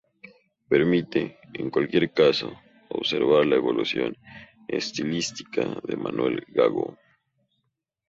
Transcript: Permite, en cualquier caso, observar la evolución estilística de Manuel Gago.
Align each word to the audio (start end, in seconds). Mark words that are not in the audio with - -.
Permite, 0.67 1.37
en 1.53 1.69
cualquier 1.69 2.11
caso, 2.11 2.51
observar 2.89 3.45
la 3.45 3.57
evolución 3.57 4.17
estilística 4.67 5.61
de 5.83 5.95
Manuel 5.95 6.43
Gago. 6.47 6.97